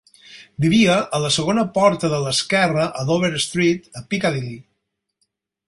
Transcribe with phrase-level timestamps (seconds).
[0.63, 4.59] Vivia a "la segona porta de l'esquerra a Dover Street", a Piccadilly.